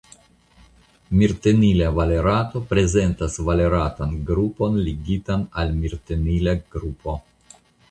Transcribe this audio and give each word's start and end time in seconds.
Mirtenila 1.19 1.91
valerato 1.97 2.61
prezentas 2.71 3.37
valeratan 3.51 4.17
grupon 4.31 4.81
ligitan 4.89 5.47
al 5.65 5.77
mirtenila 5.85 6.59
grupo. 6.79 7.19